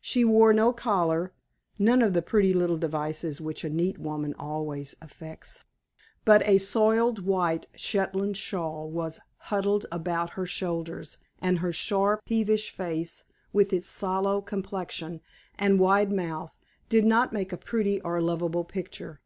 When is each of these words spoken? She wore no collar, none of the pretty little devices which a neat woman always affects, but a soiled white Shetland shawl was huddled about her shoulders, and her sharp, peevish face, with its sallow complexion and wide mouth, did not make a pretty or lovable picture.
She 0.00 0.24
wore 0.24 0.52
no 0.52 0.72
collar, 0.72 1.32
none 1.76 2.00
of 2.00 2.12
the 2.12 2.22
pretty 2.22 2.54
little 2.54 2.76
devices 2.76 3.40
which 3.40 3.64
a 3.64 3.68
neat 3.68 3.98
woman 3.98 4.32
always 4.38 4.94
affects, 5.02 5.64
but 6.24 6.46
a 6.46 6.58
soiled 6.58 7.24
white 7.26 7.66
Shetland 7.74 8.36
shawl 8.36 8.88
was 8.88 9.18
huddled 9.50 9.84
about 9.90 10.34
her 10.38 10.46
shoulders, 10.46 11.18
and 11.40 11.58
her 11.58 11.72
sharp, 11.72 12.24
peevish 12.24 12.70
face, 12.70 13.24
with 13.52 13.72
its 13.72 13.88
sallow 13.88 14.40
complexion 14.40 15.20
and 15.58 15.80
wide 15.80 16.12
mouth, 16.12 16.52
did 16.88 17.04
not 17.04 17.32
make 17.32 17.52
a 17.52 17.56
pretty 17.58 18.00
or 18.02 18.20
lovable 18.22 18.62
picture. 18.62 19.20